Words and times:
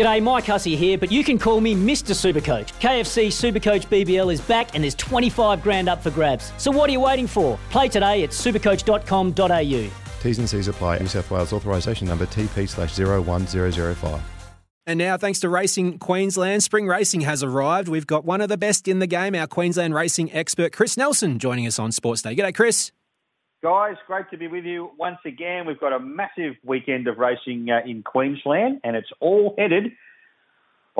G'day, 0.00 0.22
Mike 0.22 0.46
Hussey 0.46 0.76
here, 0.76 0.96
but 0.96 1.12
you 1.12 1.22
can 1.22 1.38
call 1.38 1.60
me 1.60 1.74
Mr. 1.74 2.14
Supercoach. 2.14 2.72
KFC 2.80 3.26
Supercoach 3.26 3.86
BBL 3.88 4.32
is 4.32 4.40
back 4.40 4.74
and 4.74 4.82
there's 4.82 4.94
25 4.94 5.62
grand 5.62 5.90
up 5.90 6.02
for 6.02 6.10
grabs. 6.10 6.54
So 6.56 6.70
what 6.70 6.88
are 6.88 6.92
you 6.94 7.00
waiting 7.00 7.26
for? 7.26 7.58
Play 7.68 7.90
today 7.90 8.22
at 8.22 8.30
supercoach.com.au. 8.30 9.90
T's 10.22 10.38
and 10.38 10.48
C's 10.48 10.68
apply. 10.68 11.00
New 11.00 11.06
South 11.06 11.30
Wales 11.30 11.52
authorisation 11.52 12.08
number 12.08 12.24
TP 12.24 12.66
slash 12.66 12.98
01005. 12.98 14.22
And 14.86 14.98
now, 14.98 15.18
thanks 15.18 15.40
to 15.40 15.50
Racing 15.50 15.98
Queensland, 15.98 16.62
spring 16.62 16.86
racing 16.86 17.20
has 17.20 17.42
arrived. 17.42 17.88
We've 17.88 18.06
got 18.06 18.24
one 18.24 18.40
of 18.40 18.48
the 18.48 18.56
best 18.56 18.88
in 18.88 19.00
the 19.00 19.06
game, 19.06 19.34
our 19.34 19.46
Queensland 19.46 19.94
racing 19.94 20.32
expert, 20.32 20.72
Chris 20.72 20.96
Nelson, 20.96 21.38
joining 21.38 21.66
us 21.66 21.78
on 21.78 21.92
Sports 21.92 22.22
Day. 22.22 22.34
G'day, 22.34 22.54
Chris. 22.54 22.90
Guys, 23.62 23.96
great 24.06 24.24
to 24.30 24.38
be 24.38 24.48
with 24.48 24.64
you 24.64 24.90
once 24.98 25.18
again. 25.26 25.66
We've 25.66 25.78
got 25.78 25.92
a 25.92 26.00
massive 26.00 26.54
weekend 26.64 27.06
of 27.08 27.18
racing 27.18 27.68
uh, 27.70 27.80
in 27.84 28.02
Queensland, 28.02 28.80
and 28.84 28.96
it's 28.96 29.10
all 29.20 29.54
headed 29.58 29.92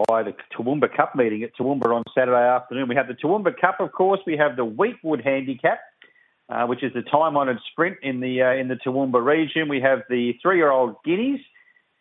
by 0.07 0.23
the 0.23 0.35
Toowoomba 0.55 0.95
Cup 0.95 1.17
meeting 1.17 1.43
at 1.43 1.57
Toowoomba 1.57 1.87
on 1.87 2.03
Saturday 2.15 2.37
afternoon. 2.37 2.87
We 2.87 2.97
have 2.97 3.09
the 3.09 3.15
Toowoomba 3.15 3.59
Cup, 3.59 3.81
of 3.81 3.93
course. 3.93 4.21
We 4.27 4.37
have 4.37 4.57
the 4.57 4.67
Weetwood 4.67 5.25
Handicap, 5.25 5.81
uh, 6.51 6.67
which 6.67 6.85
is 6.85 6.93
the 6.93 7.01
time-honoured 7.01 7.61
sprint 7.73 7.97
in 8.03 8.21
the 8.21 8.43
uh, 8.43 8.53
in 8.53 8.69
the 8.69 8.77
Toowoomba 8.77 9.25
region. 9.25 9.71
We 9.71 9.81
have 9.81 10.01
the 10.11 10.35
three-year-old 10.43 10.97
Guineas, 11.03 11.41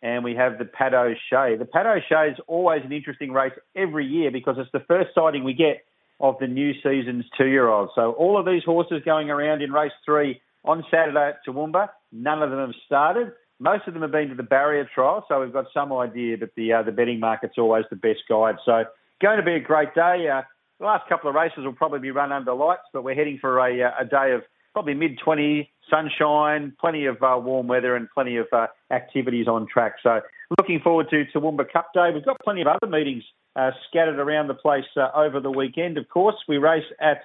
and 0.02 0.22
we 0.22 0.34
have 0.34 0.58
the 0.58 0.66
Pat 0.66 0.92
O'Shea. 0.92 1.56
The 1.56 1.64
Pat 1.64 1.86
O'Shea 1.86 2.32
is 2.32 2.38
always 2.46 2.82
an 2.84 2.92
interesting 2.92 3.32
race 3.32 3.54
every 3.74 4.04
year 4.04 4.30
because 4.30 4.56
it's 4.58 4.72
the 4.72 4.84
first 4.86 5.14
sighting 5.14 5.42
we 5.42 5.54
get 5.54 5.86
of 6.20 6.36
the 6.38 6.46
new 6.46 6.74
season's 6.82 7.24
two-year-old. 7.38 7.92
So 7.94 8.12
all 8.12 8.38
of 8.38 8.44
these 8.44 8.62
horses 8.62 9.00
going 9.06 9.30
around 9.30 9.62
in 9.62 9.72
race 9.72 9.92
three 10.04 10.42
on 10.64 10.84
Saturday 10.90 11.30
at 11.30 11.46
Toowoomba. 11.46 11.88
None 12.12 12.42
of 12.42 12.50
them 12.50 12.60
have 12.60 12.74
started. 12.86 13.32
Most 13.58 13.86
of 13.86 13.94
them 13.94 14.02
have 14.02 14.12
been 14.12 14.30
to 14.30 14.34
the 14.34 14.42
barrier 14.42 14.88
trial, 14.94 15.24
so 15.28 15.40
we've 15.40 15.52
got 15.52 15.66
some 15.74 15.92
idea 15.92 16.36
that 16.38 16.54
the 16.56 16.72
uh, 16.72 16.82
the 16.82 16.92
betting 16.92 17.20
market's 17.20 17.58
always 17.58 17.84
the 17.90 17.96
best 17.96 18.20
guide. 18.28 18.56
So 18.64 18.84
going 19.20 19.36
to 19.36 19.44
be 19.44 19.54
a 19.54 19.60
great 19.60 19.94
day. 19.94 20.28
Uh, 20.28 20.42
the 20.78 20.86
last 20.86 21.08
couple 21.08 21.28
of 21.28 21.36
races 21.36 21.58
will 21.58 21.74
probably 21.74 21.98
be 21.98 22.10
run 22.10 22.32
under 22.32 22.54
lights, 22.54 22.88
but 22.92 23.04
we're 23.04 23.14
heading 23.14 23.38
for 23.38 23.58
a, 23.58 23.82
uh, 23.82 23.90
a 24.00 24.04
day 24.04 24.32
of 24.32 24.42
probably 24.72 24.94
mid 24.94 25.18
20 25.22 25.70
sunshine, 25.90 26.72
plenty 26.80 27.04
of 27.04 27.22
uh, 27.22 27.38
warm 27.38 27.66
weather, 27.66 27.96
and 27.96 28.08
plenty 28.14 28.36
of 28.36 28.46
uh, 28.52 28.66
activities 28.90 29.46
on 29.46 29.66
track. 29.66 29.96
So 30.02 30.20
looking 30.58 30.80
forward 30.80 31.08
to 31.10 31.24
Toowoomba 31.34 31.70
Cup 31.70 31.88
Day. 31.92 32.10
We've 32.14 32.24
got 32.24 32.38
plenty 32.42 32.62
of 32.62 32.68
other 32.68 32.86
meetings 32.86 33.24
uh, 33.56 33.72
scattered 33.88 34.18
around 34.18 34.48
the 34.48 34.54
place 34.54 34.84
uh, 34.96 35.10
over 35.14 35.40
the 35.40 35.50
weekend. 35.50 35.98
Of 35.98 36.08
course, 36.08 36.36
we 36.48 36.56
race 36.56 36.84
at 37.00 37.20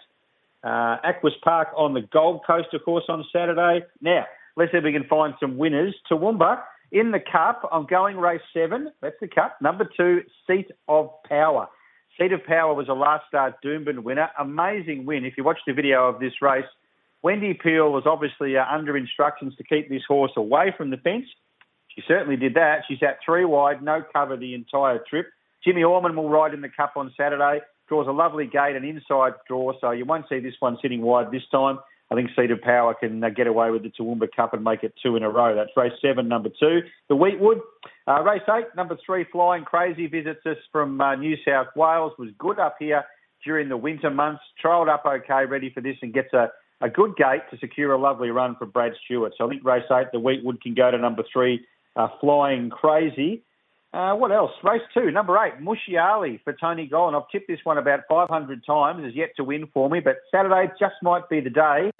uh, 0.65 0.97
Aquis 1.03 1.33
Park 1.43 1.69
on 1.77 1.93
the 1.93 2.01
Gold 2.01 2.41
Coast, 2.45 2.69
of 2.73 2.83
course, 2.83 3.03
on 3.07 3.23
Saturday. 3.31 3.85
Now, 4.01 4.25
let's 4.57 4.71
see 4.71 4.79
if 4.79 4.83
we 4.83 4.91
can 4.91 5.05
find 5.05 5.35
some 5.39 5.57
winners. 5.57 5.95
Toowoomba 6.11 6.61
in 6.91 7.11
the 7.11 7.19
Cup. 7.19 7.69
I'm 7.71 7.85
going 7.85 8.17
race 8.17 8.41
seven. 8.51 8.91
That's 9.01 9.15
the 9.21 9.27
Cup. 9.27 9.57
Number 9.61 9.87
two, 9.95 10.23
Seat 10.47 10.71
of 10.87 11.11
Power. 11.29 11.67
Seat 12.19 12.31
of 12.31 12.43
Power 12.45 12.73
was 12.73 12.87
a 12.89 12.93
last 12.93 13.27
start 13.27 13.55
Doomben 13.63 13.99
winner. 13.99 14.29
Amazing 14.39 15.05
win. 15.05 15.23
If 15.23 15.37
you 15.37 15.43
watch 15.43 15.59
the 15.67 15.73
video 15.73 16.07
of 16.07 16.19
this 16.19 16.41
race, 16.41 16.65
Wendy 17.21 17.53
Peel 17.53 17.91
was 17.91 18.03
obviously 18.05 18.57
uh, 18.57 18.65
under 18.69 18.97
instructions 18.97 19.55
to 19.57 19.63
keep 19.63 19.89
this 19.89 20.03
horse 20.07 20.31
away 20.35 20.73
from 20.75 20.89
the 20.89 20.97
fence. 20.97 21.25
She 21.89 22.01
certainly 22.07 22.37
did 22.37 22.55
that. 22.55 22.83
She's 22.87 23.03
at 23.03 23.19
three 23.23 23.45
wide, 23.45 23.83
no 23.83 24.03
cover 24.13 24.35
the 24.35 24.53
entire 24.53 24.99
trip. 25.09 25.27
Jimmy 25.63 25.83
Orman 25.83 26.15
will 26.15 26.29
ride 26.29 26.53
in 26.53 26.61
the 26.61 26.69
Cup 26.69 26.93
on 26.95 27.13
Saturday 27.15 27.61
draws 27.87 28.07
a 28.07 28.11
lovely 28.11 28.45
gate, 28.45 28.75
an 28.75 28.83
inside 28.83 29.33
draw, 29.47 29.73
so 29.79 29.91
you 29.91 30.05
won't 30.05 30.25
see 30.29 30.39
this 30.39 30.55
one 30.59 30.77
sitting 30.81 31.01
wide 31.01 31.31
this 31.31 31.43
time. 31.51 31.79
I 32.11 32.15
think 32.15 32.29
of 32.37 32.61
Power 32.61 32.93
can 32.93 33.23
uh, 33.23 33.29
get 33.29 33.47
away 33.47 33.71
with 33.71 33.81
the 33.81 33.89
Toowoomba 33.89 34.27
Cup 34.35 34.53
and 34.53 34.63
make 34.63 34.83
it 34.83 34.93
two 35.01 35.15
in 35.15 35.23
a 35.23 35.29
row. 35.29 35.55
That's 35.55 35.71
race 35.75 35.93
seven, 36.01 36.27
number 36.27 36.49
two. 36.49 36.81
The 37.09 37.15
Weetwood. 37.15 37.61
Uh, 38.07 38.21
race 38.21 38.43
eight, 38.55 38.67
number 38.75 38.95
three, 39.03 39.25
Flying 39.31 39.63
Crazy, 39.63 40.05
visits 40.05 40.45
us 40.45 40.57
from 40.71 41.01
uh, 41.01 41.15
New 41.15 41.35
South 41.43 41.67
Wales. 41.75 42.13
Was 42.19 42.29
good 42.37 42.59
up 42.59 42.75
here 42.77 43.03
during 43.43 43.69
the 43.69 43.77
winter 43.77 44.11
months. 44.11 44.43
Trialled 44.63 44.87
up 44.87 45.03
okay, 45.05 45.45
ready 45.45 45.71
for 45.73 45.81
this, 45.81 45.97
and 46.03 46.13
gets 46.13 46.31
a, 46.33 46.51
a 46.79 46.89
good 46.89 47.15
gate 47.15 47.41
to 47.49 47.57
secure 47.57 47.93
a 47.93 47.99
lovely 47.99 48.29
run 48.29 48.55
for 48.55 48.67
Brad 48.67 48.93
Stewart. 49.03 49.33
So 49.35 49.47
I 49.47 49.49
think 49.49 49.65
race 49.65 49.85
eight, 49.91 50.07
the 50.13 50.19
Weetwood 50.19 50.61
can 50.61 50.75
go 50.75 50.91
to 50.91 50.99
number 50.99 51.23
three, 51.33 51.65
uh, 51.95 52.09
Flying 52.21 52.69
Crazy. 52.69 53.43
Uh, 53.95 54.13
what 54.13 54.29
else? 54.29 54.51
Race 54.61 54.81
two, 54.93 55.09
number 55.09 55.37
eight, 55.37 55.53
Mushiali 55.61 56.43
for 56.43 56.51
Tony 56.51 56.89
Gollan. 56.91 57.15
I've 57.15 57.29
tipped 57.31 57.47
this 57.47 57.59
one 57.63 57.77
about 57.77 58.01
500 58.09 58.65
times, 58.65 59.05
has 59.05 59.15
yet 59.15 59.29
to 59.37 59.45
win 59.45 59.69
for 59.73 59.89
me, 59.89 60.01
but 60.01 60.17
Saturday 60.29 60.69
just 60.77 60.95
might 61.01 61.29
be 61.29 61.39
the 61.39 61.49
day. 61.49 61.91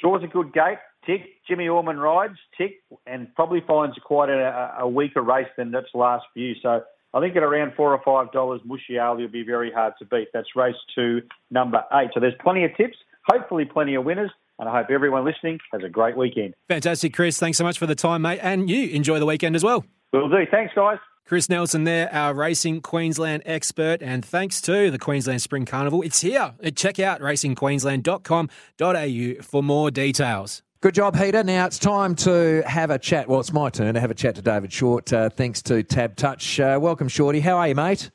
Draws 0.00 0.24
a 0.24 0.26
good 0.26 0.52
gate, 0.52 0.78
tick. 1.06 1.20
Jimmy 1.46 1.68
Orman 1.68 1.98
rides, 1.98 2.38
tick, 2.56 2.82
and 3.06 3.32
probably 3.36 3.60
finds 3.64 3.96
quite 4.04 4.30
a, 4.30 4.78
a 4.80 4.88
weaker 4.88 5.22
race 5.22 5.46
than 5.56 5.72
its 5.72 5.86
last 5.94 6.24
few. 6.34 6.54
So 6.60 6.82
I 7.14 7.20
think 7.20 7.36
at 7.36 7.44
around 7.44 7.74
four 7.76 7.94
or 7.94 8.02
five 8.04 8.32
dollars, 8.32 8.60
Mushiali 8.66 9.20
will 9.20 9.28
be 9.28 9.44
very 9.44 9.70
hard 9.70 9.92
to 10.00 10.06
beat. 10.06 10.28
That's 10.34 10.56
race 10.56 10.74
two, 10.92 11.22
number 11.52 11.84
eight. 11.92 12.10
So 12.14 12.20
there's 12.20 12.34
plenty 12.42 12.64
of 12.64 12.76
tips, 12.76 12.96
hopefully 13.28 13.64
plenty 13.64 13.94
of 13.94 14.04
winners. 14.04 14.32
And 14.58 14.68
I 14.68 14.76
hope 14.76 14.88
everyone 14.90 15.24
listening 15.24 15.60
has 15.72 15.84
a 15.84 15.88
great 15.88 16.16
weekend. 16.16 16.54
Fantastic, 16.66 17.14
Chris. 17.14 17.38
Thanks 17.38 17.58
so 17.58 17.62
much 17.62 17.78
for 17.78 17.86
the 17.86 17.94
time, 17.94 18.22
mate. 18.22 18.40
And 18.42 18.68
you 18.68 18.88
enjoy 18.88 19.20
the 19.20 19.26
weekend 19.26 19.54
as 19.54 19.62
well. 19.62 19.84
Will 20.12 20.28
do. 20.28 20.44
Thanks, 20.50 20.74
guys. 20.74 20.98
Chris 21.28 21.48
Nelson 21.50 21.84
there, 21.84 22.10
our 22.10 22.32
Racing 22.32 22.80
Queensland 22.80 23.42
expert. 23.44 24.02
And 24.02 24.24
thanks 24.24 24.62
to 24.62 24.90
the 24.90 24.98
Queensland 24.98 25.42
Spring 25.42 25.66
Carnival, 25.66 26.00
it's 26.00 26.22
here. 26.22 26.54
Check 26.74 26.98
out 26.98 27.20
racingqueensland.com.au 27.20 29.42
for 29.42 29.62
more 29.62 29.90
details. 29.90 30.62
Good 30.80 30.94
job, 30.94 31.18
Peter. 31.18 31.44
Now 31.44 31.66
it's 31.66 31.78
time 31.78 32.14
to 32.14 32.62
have 32.66 32.88
a 32.88 32.98
chat. 32.98 33.28
Well, 33.28 33.40
it's 33.40 33.52
my 33.52 33.68
turn 33.68 33.92
to 33.92 34.00
have 34.00 34.10
a 34.10 34.14
chat 34.14 34.36
to 34.36 34.42
David 34.42 34.72
Short, 34.72 35.12
uh, 35.12 35.28
thanks 35.28 35.60
to 35.64 35.82
Tab 35.82 36.16
Touch. 36.16 36.58
Uh, 36.58 36.78
welcome, 36.80 37.08
Shorty. 37.08 37.40
How 37.40 37.58
are 37.58 37.68
you, 37.68 37.74
mate? 37.74 38.10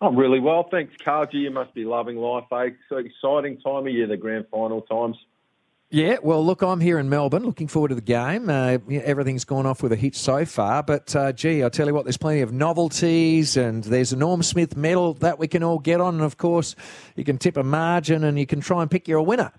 I'm 0.00 0.16
really 0.16 0.40
well, 0.40 0.66
thanks, 0.70 0.94
Carl. 1.04 1.26
You 1.30 1.50
must 1.50 1.74
be 1.74 1.84
loving 1.84 2.16
life, 2.16 2.44
eh? 2.50 2.70
So 2.88 2.96
exciting 2.96 3.60
time 3.60 3.86
of 3.86 3.92
year, 3.92 4.06
the 4.06 4.16
grand 4.16 4.46
final 4.50 4.80
times. 4.80 5.18
Yeah, 5.90 6.18
well, 6.22 6.44
look, 6.44 6.60
I'm 6.60 6.80
here 6.80 6.98
in 6.98 7.08
Melbourne, 7.08 7.44
looking 7.44 7.66
forward 7.66 7.88
to 7.88 7.94
the 7.94 8.02
game. 8.02 8.50
Uh, 8.50 8.76
everything's 8.90 9.46
gone 9.46 9.64
off 9.64 9.82
with 9.82 9.90
a 9.90 9.96
hitch 9.96 10.16
so 10.16 10.44
far, 10.44 10.82
but 10.82 11.16
uh, 11.16 11.32
gee, 11.32 11.64
I 11.64 11.70
tell 11.70 11.86
you 11.86 11.94
what, 11.94 12.04
there's 12.04 12.18
plenty 12.18 12.42
of 12.42 12.52
novelties, 12.52 13.56
and 13.56 13.82
there's 13.84 14.12
a 14.12 14.16
Norm 14.16 14.42
Smith 14.42 14.76
medal 14.76 15.14
that 15.14 15.38
we 15.38 15.48
can 15.48 15.62
all 15.62 15.78
get 15.78 16.02
on, 16.02 16.16
and 16.16 16.24
of 16.24 16.36
course, 16.36 16.76
you 17.16 17.24
can 17.24 17.38
tip 17.38 17.56
a 17.56 17.62
margin, 17.62 18.22
and 18.22 18.38
you 18.38 18.44
can 18.44 18.60
try 18.60 18.82
and 18.82 18.90
pick 18.90 19.08
your 19.08 19.22
winner. 19.22 19.50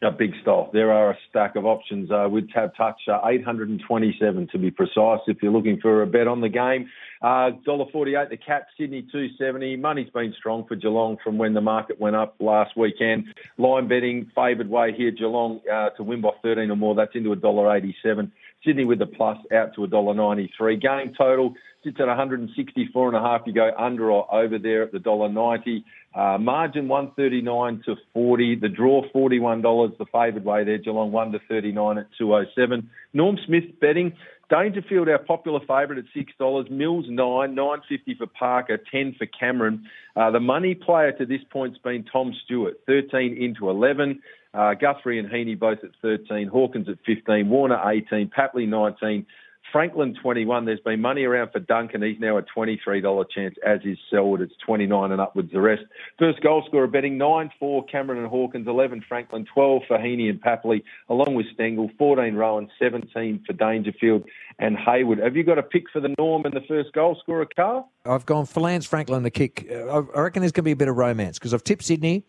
A 0.00 0.12
big 0.12 0.30
stop. 0.42 0.72
There 0.72 0.92
are 0.92 1.10
a 1.10 1.18
stack 1.28 1.56
of 1.56 1.66
options 1.66 2.08
uh, 2.12 2.28
with 2.30 2.48
Tab 2.52 2.70
Touch, 2.76 3.00
uh, 3.08 3.18
827 3.26 4.48
to 4.52 4.58
be 4.58 4.70
precise. 4.70 5.18
If 5.26 5.42
you're 5.42 5.50
looking 5.50 5.80
for 5.80 6.02
a 6.02 6.06
bet 6.06 6.28
on 6.28 6.40
the 6.40 6.48
game, 6.48 6.88
uh, 7.20 7.50
$1.48 7.66 8.30
the 8.30 8.36
cap, 8.36 8.68
Sydney 8.78 9.02
270. 9.02 9.74
Money's 9.74 10.08
been 10.10 10.32
strong 10.38 10.64
for 10.68 10.76
Geelong 10.76 11.16
from 11.24 11.36
when 11.36 11.52
the 11.52 11.60
market 11.60 12.00
went 12.00 12.14
up 12.14 12.36
last 12.38 12.76
weekend. 12.76 13.24
Line 13.56 13.88
betting 13.88 14.30
favoured 14.36 14.70
way 14.70 14.92
here, 14.96 15.10
Geelong 15.10 15.60
uh, 15.68 15.90
to 15.90 16.04
win 16.04 16.20
by 16.20 16.30
13 16.42 16.70
or 16.70 16.76
more. 16.76 16.94
That's 16.94 17.16
into 17.16 17.34
$1.87. 17.34 18.30
Sydney 18.64 18.84
with 18.84 18.98
the 18.98 19.06
plus 19.06 19.38
out 19.52 19.74
to 19.74 19.82
$1.93. 19.82 20.80
Game 20.80 21.14
total 21.16 21.54
sits 21.84 21.96
at 22.00 22.06
164 22.06 23.08
and 23.08 23.16
a 23.16 23.20
half. 23.20 23.42
You 23.46 23.52
go 23.52 23.70
under 23.78 24.10
or 24.10 24.32
over 24.34 24.58
there 24.58 24.82
at 24.82 24.92
the 24.92 24.98
$1.90. 24.98 25.84
Uh, 26.14 26.38
margin 26.38 26.88
139 26.88 27.82
to 27.86 27.96
40. 28.12 28.56
The 28.56 28.68
draw 28.68 29.02
$41. 29.14 29.98
The 29.98 30.06
favoured 30.06 30.44
way 30.44 30.64
there. 30.64 30.78
Geelong 30.78 31.12
1 31.12 31.32
to 31.32 31.38
39 31.48 31.98
at 31.98 32.06
207. 32.18 32.90
Norm 33.12 33.38
Smith 33.46 33.64
betting 33.80 34.12
Dangerfield, 34.50 35.10
our 35.10 35.18
popular 35.18 35.60
favourite 35.60 35.98
at 35.98 36.06
six 36.14 36.32
dollars. 36.38 36.66
Mills 36.70 37.04
nine, 37.08 37.54
nine 37.54 37.80
fifty 37.86 38.14
for 38.14 38.26
Parker, 38.26 38.78
ten 38.78 39.14
for 39.18 39.26
Cameron. 39.26 39.86
Uh, 40.16 40.30
the 40.30 40.40
money 40.40 40.74
player 40.74 41.12
to 41.12 41.26
this 41.26 41.42
point's 41.50 41.78
been 41.78 42.04
Tom 42.10 42.32
Stewart, 42.44 42.80
thirteen 42.86 43.36
into 43.36 43.68
eleven. 43.68 44.22
Uh, 44.54 44.74
Guthrie 44.74 45.18
and 45.18 45.28
Heeney 45.28 45.54
both 45.54 45.78
at 45.84 45.90
thirteen. 46.00 46.48
Hawkins 46.48 46.88
at 46.88 46.98
fifteen. 47.04 47.48
Warner 47.48 47.80
eighteen. 47.90 48.30
Papley 48.30 48.68
nineteen. 48.68 49.26
Franklin 49.72 50.16
21. 50.22 50.64
There's 50.64 50.80
been 50.80 51.00
money 51.00 51.24
around 51.24 51.50
for 51.52 51.58
Duncan. 51.58 52.02
He's 52.02 52.18
now 52.18 52.38
a 52.38 52.42
$23 52.42 53.30
chance, 53.30 53.54
as 53.64 53.80
is 53.84 53.98
Selwood. 54.10 54.40
It's 54.40 54.54
29 54.64 55.12
and 55.12 55.20
upwards 55.20 55.52
the 55.52 55.60
rest. 55.60 55.82
First 56.18 56.40
goal 56.40 56.64
scorer 56.66 56.86
betting 56.86 57.18
9 57.18 57.50
for 57.58 57.84
Cameron 57.84 58.18
and 58.18 58.28
Hawkins, 58.28 58.66
11 58.66 59.04
Franklin, 59.08 59.46
12 59.52 59.82
for 59.86 60.00
Heeney 60.00 60.28
and 60.28 60.40
Papley, 60.40 60.82
along 61.08 61.34
with 61.34 61.46
Stengle, 61.56 61.94
14 61.98 62.34
Rohan, 62.34 62.70
17 62.78 63.44
for 63.46 63.52
Dangerfield 63.52 64.24
and 64.58 64.76
Hayward. 64.76 65.18
Have 65.18 65.36
you 65.36 65.44
got 65.44 65.58
a 65.58 65.62
pick 65.62 65.84
for 65.92 66.00
the 66.00 66.14
Norm 66.18 66.44
and 66.44 66.54
the 66.54 66.64
first 66.66 66.92
goal 66.92 67.16
scorer, 67.22 67.46
Carl? 67.54 67.90
I've 68.04 68.26
gone 68.26 68.46
for 68.46 68.60
Lance 68.60 68.86
Franklin 68.86 69.22
to 69.22 69.30
kick. 69.30 69.70
I 69.70 69.98
reckon 69.98 70.40
there's 70.40 70.52
going 70.52 70.62
to 70.62 70.68
be 70.68 70.72
a 70.72 70.76
bit 70.76 70.88
of 70.88 70.96
romance 70.96 71.38
because 71.38 71.52
I've 71.54 71.64
tipped 71.64 71.84
Sydney. 71.84 72.24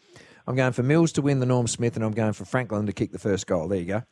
I'm 0.50 0.56
going 0.56 0.74
for 0.74 0.82
Mills 0.82 1.12
to 1.12 1.22
win 1.22 1.40
the 1.40 1.46
Norm 1.46 1.68
Smith, 1.68 1.96
and 1.96 2.04
I'm 2.04 2.12
going 2.12 2.34
for 2.34 2.44
Franklin 2.44 2.88
to 2.88 2.92
kick 2.92 3.12
the 3.12 3.20
first 3.20 3.46
goal. 3.46 3.68
There 3.68 3.78
you 3.78 3.86
go. 3.86 4.04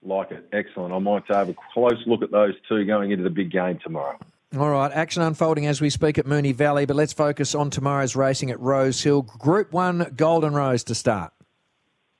Like 0.00 0.30
it. 0.30 0.48
Excellent. 0.52 0.94
I 0.94 1.00
might 1.00 1.24
have 1.26 1.48
a 1.48 1.56
close 1.74 2.00
look 2.06 2.22
at 2.22 2.30
those 2.30 2.54
two 2.68 2.84
going 2.84 3.10
into 3.10 3.24
the 3.24 3.30
big 3.30 3.50
game 3.50 3.80
tomorrow. 3.82 4.16
All 4.56 4.70
right, 4.70 4.92
action 4.92 5.22
unfolding 5.22 5.66
as 5.66 5.80
we 5.80 5.90
speak 5.90 6.18
at 6.18 6.24
Moonee 6.24 6.54
Valley, 6.54 6.86
but 6.86 6.94
let's 6.94 7.12
focus 7.12 7.52
on 7.52 7.70
tomorrow's 7.70 8.14
racing 8.14 8.52
at 8.52 8.60
Rose 8.60 9.02
Hill. 9.02 9.22
Group 9.22 9.72
1 9.72 10.12
Golden 10.16 10.54
Rose 10.54 10.84
to 10.84 10.94
start. 10.94 11.32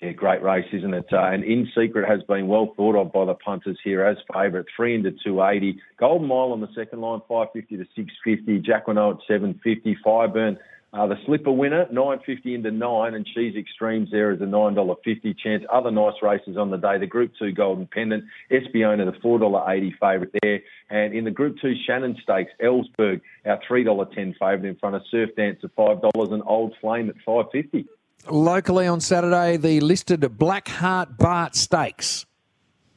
Yeah, 0.03 0.11
great 0.11 0.43
race, 0.43 0.67
isn't 0.73 0.93
it? 0.93 1.07
Uh, 1.13 1.19
and 1.27 1.45
In 1.45 1.71
Secret 1.73 2.09
has 2.09 2.23
been 2.25 2.49
well 2.49 2.75
thought 2.77 2.97
of 2.97 3.13
by 3.13 3.27
the 3.27 3.35
punters 3.35 3.79
here 3.85 4.05
as 4.05 4.17
favourite. 4.35 4.67
Three 4.75 4.97
into 4.97 5.13
280. 5.25 5.81
Golden 5.99 6.27
Mile 6.27 6.53
on 6.53 6.61
the 6.61 6.69
second 6.75 7.01
line, 7.01 7.21
550 7.29 7.77
to 7.77 7.85
650. 7.95 8.61
Jacquinot 8.61 9.21
at 9.21 9.27
750. 9.29 9.97
Fireburn, 10.05 10.59
uh, 10.97 11.07
the 11.07 11.17
slipper 11.27 11.53
winner, 11.53 11.87
950 11.93 12.55
into 12.55 12.71
9. 12.71 13.15
And 13.15 13.27
She's 13.35 13.55
Extremes 13.55 14.09
there 14.11 14.33
is 14.33 14.41
a 14.41 14.45
$9.50 14.45 15.39
chance. 15.39 15.65
Other 15.73 15.91
nice 15.91 16.15
races 16.23 16.57
on 16.57 16.71
the 16.71 16.79
day. 16.79 16.99
The 16.99 17.07
Group 17.07 17.33
2 17.39 17.53
Golden 17.53 17.87
Pendant. 17.87 18.25
Espiona, 18.51 19.05
the 19.05 19.19
$4.80 19.19 19.93
favourite 20.01 20.33
there. 20.43 20.61
And 20.89 21.15
in 21.15 21.25
the 21.25 21.31
Group 21.31 21.57
2 21.61 21.75
Shannon 21.87 22.17
Stakes, 22.23 22.53
Ellsberg, 22.63 23.21
our 23.45 23.61
$3.10 23.69 24.15
favourite 24.39 24.65
in 24.65 24.77
front 24.77 24.97
of 24.97 25.03
Surf 25.11 25.31
Dance 25.37 25.59
at 25.63 25.75
$5 25.77 26.33
and 26.33 26.43
Old 26.47 26.75
Flame 26.81 27.11
at 27.11 27.17
550 27.25 27.87
Locally 28.29 28.89
on 28.89 29.01
Saturday, 29.01 29.57
the 29.57 29.79
listed 29.81 30.21
Blackheart 30.21 31.17
Bart 31.17 31.55
Stakes. 31.55 32.27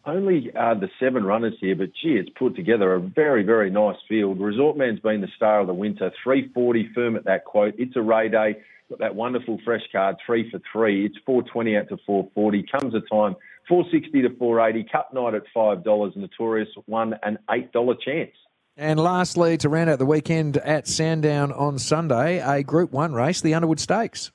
Only 0.06 0.51
uh, 0.56 0.75
the 0.75 0.90
seven 1.00 1.25
runners 1.25 1.56
here, 1.60 1.75
but 1.75 1.90
gee, 2.01 2.16
it's 2.16 2.30
put 2.38 2.56
together 2.56 2.94
a 2.94 3.00
very, 3.00 3.44
very 3.44 3.69
nice 3.69 3.98
field. 4.07 4.40
Resort 4.40 4.78
Man's 4.78 5.00
been 5.00 5.22
the 5.22 5.28
star 5.36 5.60
of 5.60 5.68
the 5.68 5.74
winter. 5.74 6.12
340 6.24 6.92
firm 6.96 7.16
at 7.16 7.25
that 7.25 7.46
quote. 7.46 7.75
It's 7.78 7.96
a 7.96 8.01
Ray 8.01 8.30
Day. 8.30 8.56
Got 8.90 9.00
that 9.00 9.16
wonderful 9.16 9.60
fresh 9.63 9.84
card, 9.92 10.16
three 10.25 10.50
for 10.50 10.60
three. 10.72 11.06
It's 11.06 11.18
420 11.25 11.78
out 11.78 11.90
to 11.90 11.98
440. 12.06 12.66
Comes 12.72 12.96
a 12.96 13.01
time, 13.01 13.36
460 13.68 14.22
to 14.24 14.36
480. 14.38 14.90
Cup 14.90 15.13
night 15.13 15.36
at 15.36 15.44
$5. 15.56 16.16
Notorious 16.16 16.69
won 16.88 17.13
an 17.22 17.38
$8 17.50 18.02
chance. 18.02 18.31
And 18.78 19.00
lastly, 19.00 19.57
to 19.57 19.69
round 19.69 19.90
out 19.90 20.00
the 20.00 20.06
weekend 20.06 20.57
at 20.57 20.88
Sandown 20.88 21.52
on 21.52 21.78
Sunday, 21.78 22.40
a 22.40 22.63
Group 22.63 22.92
1 22.92 23.13
race, 23.13 23.42
the 23.42 23.54
Underwood 23.54 23.80
Stakes. 23.80 24.31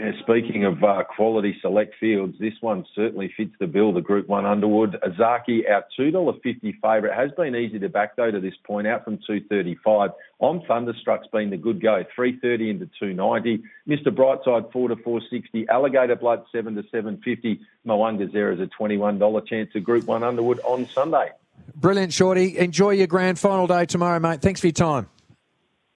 Yeah, 0.00 0.12
speaking 0.22 0.64
of 0.64 0.82
uh, 0.82 1.04
quality 1.04 1.58
select 1.60 1.94
fields, 2.00 2.34
this 2.40 2.54
one 2.62 2.86
certainly 2.94 3.30
fits 3.36 3.52
the 3.60 3.66
bill. 3.66 3.92
The 3.92 4.00
Group 4.00 4.28
One 4.28 4.46
Underwood 4.46 4.98
Azaki, 5.02 5.70
our 5.70 5.84
two 5.94 6.10
dollar 6.10 6.32
fifty 6.42 6.72
favourite, 6.80 7.14
has 7.14 7.30
been 7.32 7.54
easy 7.54 7.78
to 7.80 7.90
back 7.90 8.16
though 8.16 8.30
to 8.30 8.40
this 8.40 8.54
point, 8.64 8.86
out 8.86 9.04
from 9.04 9.18
two 9.26 9.42
thirty 9.50 9.76
five. 9.84 10.12
On 10.38 10.64
Thunderstruck's 10.66 11.26
been 11.26 11.50
the 11.50 11.58
good 11.58 11.82
go, 11.82 12.02
three 12.14 12.38
thirty 12.40 12.70
into 12.70 12.88
two 12.98 13.12
ninety. 13.12 13.62
Mister 13.84 14.10
Brightside 14.10 14.72
four 14.72 14.88
to 14.88 14.96
four 14.96 15.20
sixty. 15.28 15.68
Alligator 15.68 16.16
Blood 16.16 16.44
seven 16.50 16.76
to 16.76 16.84
seven 16.90 17.20
fifty. 17.22 17.60
Moanga 17.86 18.32
Zero 18.32 18.54
is 18.54 18.60
a 18.60 18.68
twenty 18.68 18.96
one 18.96 19.18
dollar 19.18 19.42
chance 19.42 19.68
of 19.74 19.84
Group 19.84 20.06
One 20.06 20.22
Underwood 20.22 20.60
on 20.60 20.86
Sunday. 20.86 21.28
Brilliant, 21.74 22.14
Shorty. 22.14 22.56
Enjoy 22.56 22.92
your 22.92 23.06
grand 23.06 23.38
final 23.38 23.66
day 23.66 23.84
tomorrow, 23.84 24.18
mate. 24.18 24.40
Thanks 24.40 24.60
for 24.60 24.68
your 24.68 24.72
time. 24.72 25.10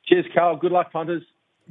Cheers, 0.04 0.26
Carl. 0.34 0.56
Good 0.56 0.72
luck, 0.72 0.92
punters. 0.92 1.22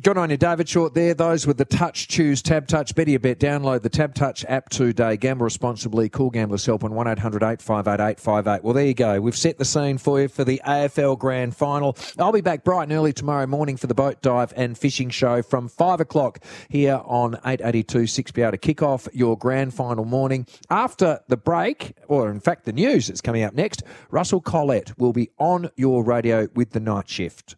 Good 0.01 0.17
on 0.17 0.31
you, 0.31 0.37
David 0.37 0.67
Short 0.67 0.95
there. 0.95 1.13
Those 1.13 1.45
with 1.45 1.59
the 1.59 1.65
touch, 1.65 2.07
choose 2.07 2.41
Tab 2.41 2.67
Touch. 2.67 2.95
Better 2.95 3.11
your 3.11 3.19
bet. 3.19 3.39
Download 3.39 3.79
the 3.79 3.89
Tab 3.89 4.15
Touch 4.15 4.43
app 4.45 4.69
today. 4.69 5.17
Gamble 5.17 5.43
responsibly. 5.43 6.09
Call 6.09 6.31
Gamblers 6.31 6.65
Help 6.65 6.83
on 6.83 6.95
1800 6.95 7.43
858 7.43 8.03
858. 8.03 8.63
Well, 8.63 8.73
there 8.73 8.87
you 8.87 8.95
go. 8.95 9.21
We've 9.21 9.37
set 9.37 9.59
the 9.59 9.65
scene 9.65 9.99
for 9.99 10.19
you 10.19 10.29
for 10.29 10.43
the 10.43 10.59
AFL 10.65 11.19
Grand 11.19 11.55
Final. 11.55 11.95
I'll 12.17 12.31
be 12.31 12.41
back 12.41 12.63
bright 12.63 12.85
and 12.85 12.91
early 12.91 13.13
tomorrow 13.13 13.45
morning 13.45 13.77
for 13.77 13.85
the 13.85 13.93
boat 13.93 14.19
dive 14.23 14.51
and 14.55 14.75
fishing 14.75 15.11
show 15.11 15.43
from 15.43 15.69
5 15.69 15.99
o'clock 15.99 16.39
here 16.69 16.99
on 17.05 17.35
882 17.45 17.99
6PR 17.99 18.49
to 18.49 18.57
kick 18.57 18.81
off 18.81 19.07
your 19.13 19.37
Grand 19.37 19.75
Final 19.75 20.05
morning. 20.05 20.47
After 20.71 21.19
the 21.27 21.37
break, 21.37 21.95
or 22.07 22.31
in 22.31 22.39
fact 22.39 22.65
the 22.65 22.73
news 22.73 23.07
that's 23.07 23.21
coming 23.21 23.43
up 23.43 23.53
next, 23.53 23.83
Russell 24.09 24.41
Collett 24.41 24.97
will 24.97 25.13
be 25.13 25.29
on 25.37 25.69
your 25.75 26.03
radio 26.03 26.47
with 26.55 26.71
the 26.71 26.79
night 26.79 27.07
shift. 27.07 27.57